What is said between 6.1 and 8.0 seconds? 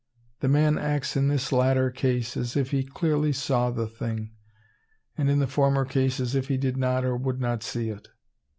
as if he did not or would not see